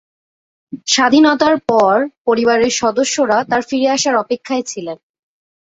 স্বাধীনতার 0.87 1.55
পর 1.69 1.95
পরিবারের 2.25 2.73
সদস্যরা 2.73 3.37
তার 3.43 3.61
ফিরে 3.61 3.87
আসার 3.89 4.15
অপেক্ষায় 4.15 4.63
ছিলেন। 4.67 4.97